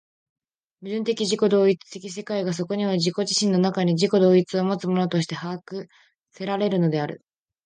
[0.81, 5.85] 矛盾的自己同一的世界がそこには自己自身の中に自己同一をもつものとして把握
[6.31, 7.23] せられるのである。